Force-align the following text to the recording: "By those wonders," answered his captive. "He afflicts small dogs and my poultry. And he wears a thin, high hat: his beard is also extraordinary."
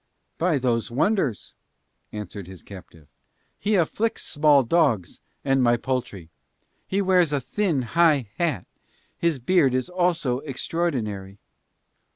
"By 0.39 0.57
those 0.57 0.89
wonders," 0.89 1.53
answered 2.11 2.47
his 2.47 2.63
captive. 2.63 3.07
"He 3.59 3.75
afflicts 3.75 4.23
small 4.25 4.63
dogs 4.63 5.19
and 5.45 5.61
my 5.61 5.77
poultry. 5.77 6.21
And 6.21 6.29
he 6.87 7.03
wears 7.03 7.31
a 7.31 7.39
thin, 7.39 7.83
high 7.83 8.27
hat: 8.39 8.65
his 9.15 9.37
beard 9.37 9.75
is 9.75 9.89
also 9.89 10.39
extraordinary." 10.39 11.37